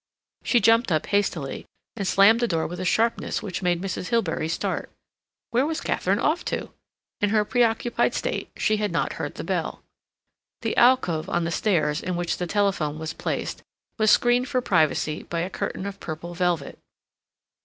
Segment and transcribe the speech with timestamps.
[0.43, 1.63] She jumped up hastily,
[1.95, 4.07] and slammed the door with a sharpness which made Mrs.
[4.07, 4.89] Hilbery start.
[5.51, 6.71] Where was Katharine off to?
[7.19, 9.83] In her preoccupied state she had not heard the bell.
[10.63, 13.61] The alcove on the stairs, in which the telephone was placed,
[13.99, 16.79] was screened for privacy by a curtain of purple velvet.